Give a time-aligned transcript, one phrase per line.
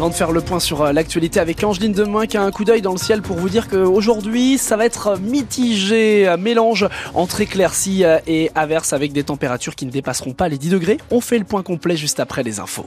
[0.00, 2.64] Avant de faire le point sur euh, l'actualité avec Angeline Demain qui a un coup
[2.64, 8.06] d'œil dans le ciel pour vous dire qu'aujourd'hui ça va être mitigé, mélange entre éclaircies
[8.06, 10.96] euh, et averses avec des températures qui ne dépasseront pas les 10 degrés.
[11.10, 12.86] On fait le point complet juste après les infos.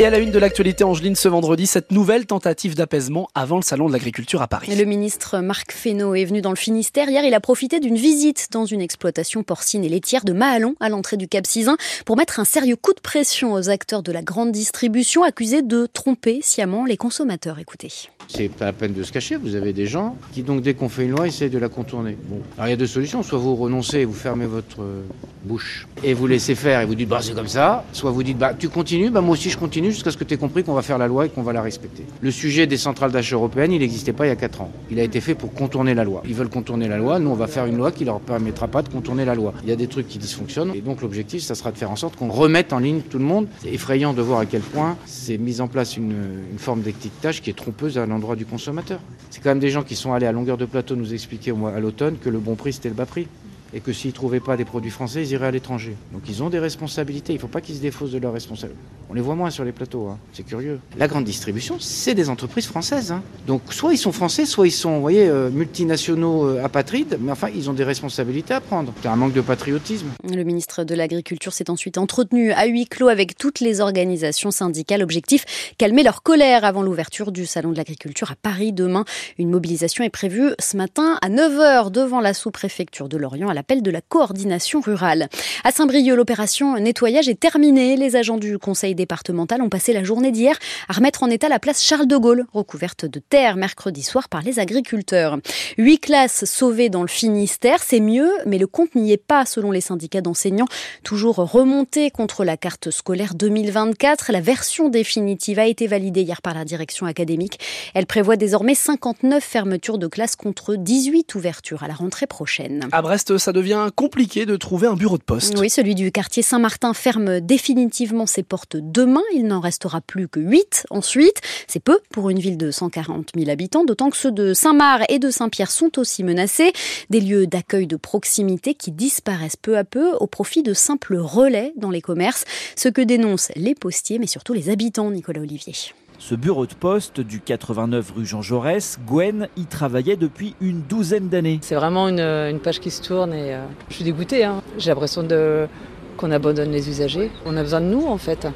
[0.00, 3.62] Et à la une de l'actualité Angeline ce vendredi, cette nouvelle tentative d'apaisement avant le
[3.62, 4.72] salon de l'agriculture à Paris.
[4.72, 7.10] Le ministre Marc Fesneau est venu dans le Finistère.
[7.10, 10.88] Hier, il a profité d'une visite dans une exploitation porcine et laitière de Mahalon à
[10.88, 11.76] l'entrée du Cap Sizun
[12.06, 15.88] pour mettre un sérieux coup de pression aux acteurs de la grande distribution accusés de
[15.92, 17.58] tromper sciemment les consommateurs.
[17.58, 17.90] Écoutez.
[18.28, 19.34] C'est pas la peine de se cacher.
[19.34, 22.16] Vous avez des gens qui, donc, dès qu'on fait une loi, essayent de la contourner.
[22.24, 22.40] Bon.
[22.56, 23.24] Alors, il y a deux solutions.
[23.24, 25.02] Soit vous renoncez et vous fermez votre euh,
[25.42, 27.84] bouche et vous laissez faire et vous dites, bah, c'est comme ça.
[27.92, 30.34] Soit vous dites, bah, tu continues, bah, moi aussi je continue jusqu'à ce que tu
[30.34, 32.04] aies compris qu'on va faire la loi et qu'on va la respecter.
[32.20, 34.72] Le sujet des centrales d'achat européennes, il n'existait pas il y a 4 ans.
[34.90, 36.22] Il a été fait pour contourner la loi.
[36.26, 37.18] Ils veulent contourner la loi.
[37.18, 39.54] Nous, on va faire une loi qui leur permettra pas de contourner la loi.
[39.62, 40.72] Il y a des trucs qui dysfonctionnent.
[40.74, 43.24] Et donc, l'objectif, ça sera de faire en sorte qu'on remette en ligne tout le
[43.24, 43.46] monde.
[43.62, 46.14] C'est effrayant de voir à quel point c'est mis en place une,
[46.52, 49.00] une forme d'étiquetage qui est trompeuse à l'endroit du consommateur.
[49.30, 51.80] C'est quand même des gens qui sont allés à longueur de plateau nous expliquer à
[51.80, 53.28] l'automne que le bon prix c'était le bas prix
[53.74, 55.94] et que s'ils ne trouvaient pas des produits français, ils iraient à l'étranger.
[56.12, 58.80] Donc ils ont des responsabilités, il ne faut pas qu'ils se défaussent de leurs responsabilités.
[59.10, 60.18] On les voit moins sur les plateaux, hein.
[60.32, 60.80] c'est curieux.
[60.98, 63.10] La grande distribution, c'est des entreprises françaises.
[63.10, 63.22] Hein.
[63.46, 67.32] Donc soit ils sont français, soit ils sont, vous voyez, euh, multinationaux euh, apatrides, mais
[67.32, 68.92] enfin, ils ont des responsabilités à prendre.
[69.02, 70.08] C'est un manque de patriotisme.
[70.30, 75.02] Le ministre de l'Agriculture s'est ensuite entretenu à huis clos avec toutes les organisations syndicales.
[75.02, 79.04] Objectif, calmer leur colère avant l'ouverture du Salon de l'Agriculture à Paris demain.
[79.38, 83.90] Une mobilisation est prévue ce matin à 9h devant la sous-préfecture de Lorient l'appel de
[83.90, 85.28] la coordination rurale.
[85.64, 87.96] À Saint-Brieuc, l'opération nettoyage est terminée.
[87.96, 90.56] Les agents du conseil départemental ont passé la journée d'hier
[90.88, 94.42] à remettre en état la place Charles de Gaulle, recouverte de terre mercredi soir par
[94.42, 95.38] les agriculteurs.
[95.76, 99.72] Huit classes sauvées dans le Finistère, c'est mieux, mais le compte n'y est pas selon
[99.72, 100.68] les syndicats d'enseignants.
[101.02, 106.54] Toujours remonté contre la carte scolaire 2024, la version définitive a été validée hier par
[106.54, 107.58] la direction académique.
[107.94, 112.88] Elle prévoit désormais 59 fermetures de classes contre 18 ouvertures à la rentrée prochaine.
[112.92, 115.56] À Brest, ça devient compliqué de trouver un bureau de poste.
[115.58, 119.22] Oui, celui du quartier Saint-Martin ferme définitivement ses portes demain.
[119.32, 121.40] Il n'en restera plus que 8 ensuite.
[121.66, 125.18] C'est peu pour une ville de 140 000 habitants, d'autant que ceux de Saint-Marc et
[125.18, 126.74] de Saint-Pierre sont aussi menacés.
[127.08, 131.72] Des lieux d'accueil de proximité qui disparaissent peu à peu au profit de simples relais
[131.76, 132.44] dans les commerces.
[132.76, 135.72] Ce que dénoncent les postiers, mais surtout les habitants, Nicolas Olivier.
[136.20, 141.28] Ce bureau de poste du 89 rue Jean Jaurès, Gwen y travaillait depuis une douzaine
[141.28, 141.60] d'années.
[141.62, 144.42] C'est vraiment une, page qui se tourne et euh, je suis dégoûtée.
[144.42, 144.60] Hein.
[144.78, 145.68] J'ai l'impression de,
[146.16, 147.30] qu'on abandonne les usagers.
[147.46, 148.48] On a besoin de nous en fait.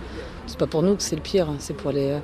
[0.49, 2.19] C'est pas pour nous que c'est le pire, c'est pour les,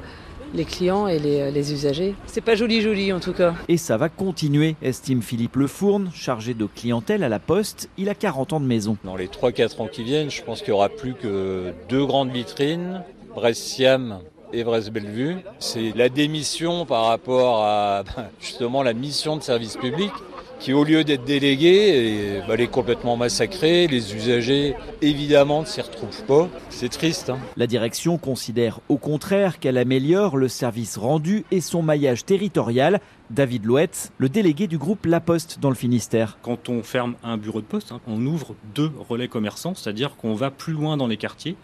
[0.55, 2.17] les clients et les, les usagers.
[2.27, 3.55] C'est pas joli joli en tout cas.
[3.69, 7.89] Et ça va continuer, estime Philippe Lefourne, chargé de clientèle à la Poste.
[7.97, 8.97] Il a 40 ans de maison.
[9.05, 12.33] Dans les 3-4 ans qui viennent, je pense qu'il y aura plus que deux grandes
[12.33, 13.05] vitrines,
[13.37, 14.19] Brest-Siam
[14.53, 15.37] Everest-Bellevue.
[15.59, 18.05] C'est la démission par rapport à
[18.41, 20.13] justement la mission de service public
[20.59, 23.87] qui au lieu d'être déléguée, est complètement massacrée.
[23.87, 26.49] Les usagers, évidemment, ne s'y retrouvent pas.
[26.69, 27.31] C'est triste.
[27.31, 27.39] Hein.
[27.57, 33.01] La direction considère au contraire qu'elle améliore le service rendu et son maillage territorial
[33.31, 36.39] David Louette, le délégué du groupe La Poste dans le Finistère.
[36.41, 40.35] Quand on ferme un bureau de poste, hein, on ouvre deux relais commerçants, c'est-à-dire qu'on
[40.35, 41.57] va plus loin dans les quartiers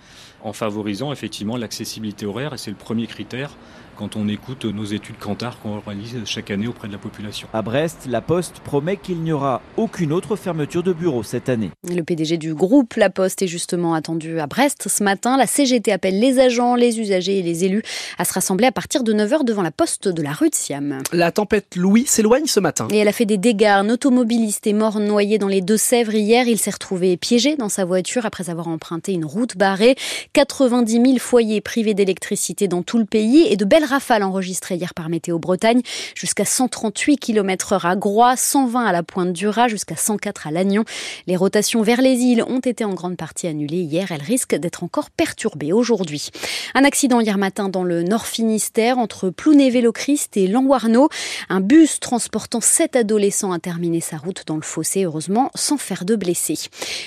[0.43, 3.57] en favorisant effectivement l'accessibilité horaire et c'est le premier critère
[3.97, 7.49] quand on écoute nos études Cantar qu'on réalise chaque année auprès de la population.
[7.53, 11.71] À Brest, la Poste promet qu'il n'y aura aucune autre fermeture de bureau cette année.
[11.89, 15.37] Le PDG du groupe La Poste est justement attendu à Brest ce matin.
[15.37, 17.83] La CGT appelle les agents, les usagers et les élus
[18.19, 20.99] à se rassembler à partir de 9h devant la poste de la rue de Siam.
[21.13, 22.89] La tempête Louis s'éloigne ce matin.
[22.91, 23.65] Et elle a fait des dégâts.
[23.65, 26.47] Un automobiliste est mort noyé dans les Deux-Sèvres hier.
[26.49, 29.97] Il s'est retrouvé piégé dans sa voiture après avoir emprunté une route barrée.
[30.33, 34.95] 90 000 foyers privés d'électricité dans tout le pays et de belles rafales enregistrées hier
[34.95, 35.83] par Météo Bretagne,
[36.15, 40.51] jusqu'à 138 km heure à Groix, 120 à la pointe du Raz, jusqu'à 104 à
[40.51, 40.85] Lannion.
[41.27, 44.13] Les rotations vers les îles ont été en grande partie annulées hier.
[44.13, 46.31] Elles risquent d'être encore perturbées aujourd'hui.
[46.75, 51.09] Un accident hier matin dans le Nord Finistère entre Plounévé-Lochrist et Languarno.
[51.49, 56.05] Un bus transportant sept adolescents a terminé sa route dans le fossé, heureusement, sans faire
[56.05, 56.58] de blessés.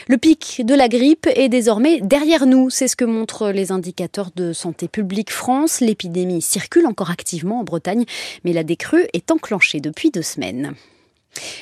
[0.08, 2.70] Le pic de la grippe est désormais derrière nous.
[2.70, 5.80] C'est ce que montrent les indicateurs de Santé publique France.
[5.80, 8.06] L'épidémie circule encore activement en Bretagne,
[8.44, 10.76] mais la décrue est enclenchée depuis deux semaines.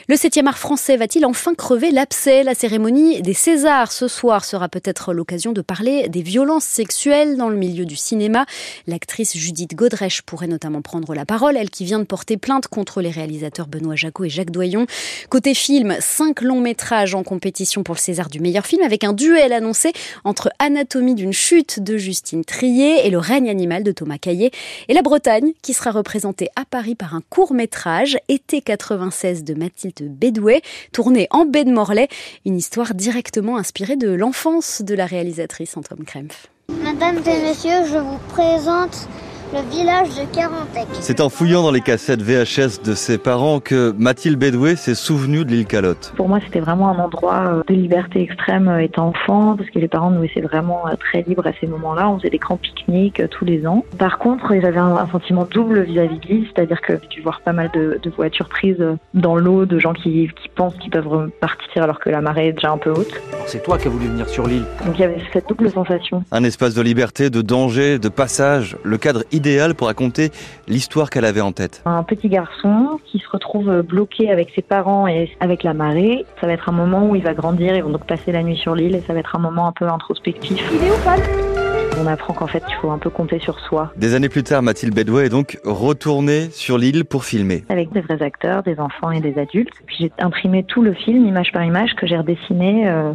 [0.08, 2.44] Le 7e art français va-t-il enfin crever l'abcès?
[2.44, 7.50] La cérémonie des Césars ce soir sera peut-être l'occasion de parler des violences sexuelles dans
[7.50, 8.46] le milieu du cinéma.
[8.88, 13.02] L'actrice Judith Godrèche pourrait notamment prendre la parole, elle qui vient de porter plainte contre
[13.02, 14.86] les réalisateurs Benoît Jacot et Jacques Doyon.
[15.30, 19.14] Côté film, cinq longs métrages en compétition pour le César du meilleur film avec un
[19.14, 19.94] duel annoncé
[20.24, 24.52] entre Anatomie d'une chute de Justine Trier et Le règne animal de Thomas Caillet
[24.88, 29.54] et la Bretagne qui sera représentée à Paris par un court métrage Été 96 de
[29.66, 32.08] Mathilde Bédouet, tournée en baie de Morlaix,
[32.46, 36.48] une histoire directement inspirée de l'enfance de la réalisatrice Antoine Krempf.
[36.84, 39.08] Mesdames et messieurs, je vous présente
[39.54, 40.88] le village de Carantec.
[40.94, 45.46] C'est en fouillant dans les cassettes VHS de ses parents que Mathilde Bédoué s'est souvenue
[45.46, 46.14] de l'île Calotte.
[46.16, 49.80] Pour moi, c'était vraiment un endroit euh, de liberté extrême euh, étant enfant, parce que
[49.80, 52.10] les parents nous laissaient vraiment euh, très libres à ces moments-là.
[52.10, 53.86] On faisait des grands pique-niques tous les ans.
[53.98, 57.54] Par contre, j'avais un, sentiment double vis-à-vis de l'île, c'est-à-dire que j'ai dû voir pas
[57.54, 58.84] mal de, de voitures prises
[59.14, 62.54] dans l'eau, de gens qui, qui pensent qu'ils peuvent partir alors que la marée est
[62.54, 63.22] déjà un peu haute.
[63.46, 64.66] C'est toi qui as voulu venir sur l'île.
[64.86, 66.24] Donc il y avait cette double sensation.
[66.32, 70.32] Un espace de liberté, de danger, de passage, le cadre idéal pour raconter
[70.68, 71.82] l'histoire qu'elle avait en tête.
[71.86, 76.26] Un petit garçon qui se retrouve bloqué avec ses parents et avec la marée.
[76.42, 78.58] Ça va être un moment où il va grandir, ils vont donc passer la nuit
[78.58, 80.64] sur l'île et ça va être un moment un peu introspectif.
[80.74, 81.55] Il est où, Paul?
[82.02, 83.92] On apprend qu'en fait, il faut un peu compter sur soi.
[83.96, 87.64] Des années plus tard, Mathilde Bedouet est donc retournée sur l'île pour filmer.
[87.70, 89.74] Avec des vrais acteurs, des enfants et des adultes.
[89.86, 93.12] Puis j'ai imprimé tout le film, image par image, que j'ai redessiné euh,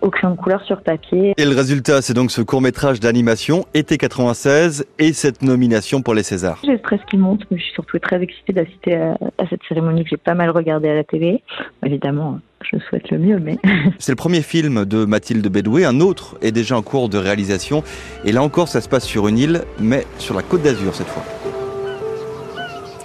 [0.00, 1.34] au crayon de couleur sur papier.
[1.36, 6.22] Et le résultat, c'est donc ce court-métrage d'animation, été 96, et cette nomination pour les
[6.22, 6.60] Césars.
[6.64, 9.60] J'ai le stress qui monte, mais je suis surtout très excitée d'assister à, à cette
[9.68, 11.42] cérémonie que j'ai pas mal regardée à la télé.
[11.84, 12.40] Évidemment,
[12.72, 13.56] je souhaite le mieux, mais...
[13.98, 17.82] C'est le premier film de Mathilde Bédoué, un autre est déjà en cours de réalisation,
[18.24, 21.08] et là encore ça se passe sur une île, mais sur la côte d'Azur cette
[21.08, 21.24] fois.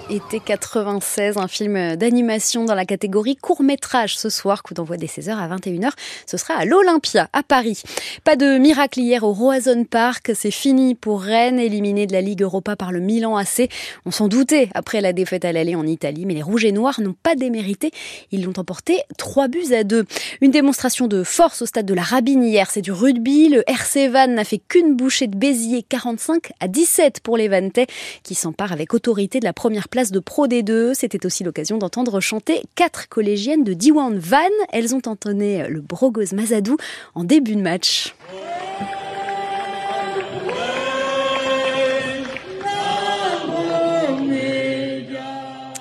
[0.09, 5.31] Été 96, un film d'animation dans la catégorie court-métrage ce soir, coup d'envoi des 16h
[5.38, 5.92] à 21h.
[6.25, 7.81] Ce sera à l'Olympia, à Paris.
[8.25, 12.42] Pas de miracle hier au Roazhon Park, c'est fini pour Rennes, éliminé de la Ligue
[12.42, 13.69] Europa par le Milan AC.
[14.06, 17.00] On s'en doutait après la défaite à l'aller en Italie, mais les Rouges et Noirs
[17.00, 17.92] n'ont pas démérité.
[18.31, 20.06] Ils l'ont emporté 3 buts à 2.
[20.42, 23.47] Une démonstration de force au stade de la Rabine hier, c'est du rugby.
[23.47, 27.88] Le RC Vannes n'a fait qu'une bouchée de Béziers, 45 à 17 pour les Vannetais,
[28.24, 30.95] qui s'emparent avec autorité de la première place de Pro D2.
[30.95, 34.39] C'était aussi l'occasion d'entendre chanter quatre collégiennes de Diwan Van.
[34.71, 36.77] Elles ont entonné le Brogoz Mazadou
[37.13, 38.15] en début de match.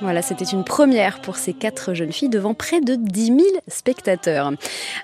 [0.02, 3.38] Voilà, c'était une première pour ces quatre jeunes filles devant près de 10 000
[3.68, 4.50] spectateurs.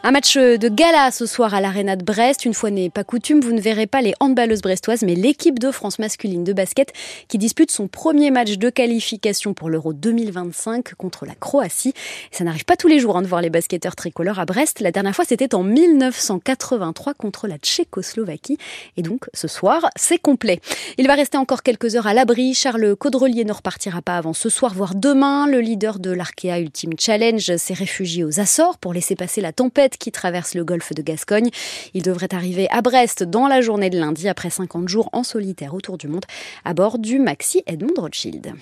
[0.02, 2.46] Un match de gala ce soir à l'Arena de Brest.
[2.46, 5.70] Une fois n'est pas coutume, vous ne verrez pas les handballeuses brestoises, mais l'équipe de
[5.70, 6.94] France masculine de basket
[7.28, 11.92] qui dispute son premier match de qualification pour l'Euro 2025 contre la Croatie.
[12.30, 14.80] Ça n'arrive pas tous les jours hein, de voir les basketteurs tricolores à Brest.
[14.80, 18.56] La dernière fois, c'était en 1983 contre la Tchécoslovaquie.
[18.96, 20.60] Et donc, ce soir, c'est complet.
[20.96, 22.54] Il va rester encore quelques heures à l'abri.
[22.54, 25.46] Charles Caudrelier ne repartira pas avant ce soir, demain.
[25.46, 29.96] Le leader de l'Arkea Ultimate Challenge s'est réfugié aux Açores pour laisser passer la tempête
[29.98, 31.50] qui traverse le golfe de Gascogne.
[31.94, 35.74] Il devrait arriver à Brest dans la journée de lundi après 50 jours en solitaire
[35.74, 36.24] autour du monde
[36.64, 38.54] à bord du Maxi Edmond Rothschild.